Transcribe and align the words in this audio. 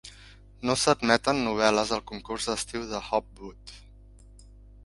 No 0.69 0.75
s'admeten 0.83 1.43
novel·les 1.49 1.93
al 1.97 2.03
concurs 2.13 2.49
d'estiu 2.53 2.89
de 2.95 3.03
Hopwood. 3.11 3.75